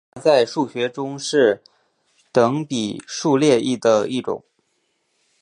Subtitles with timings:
[0.15, 1.61] 鼠算在数学中是
[2.31, 4.43] 等比数列的一种。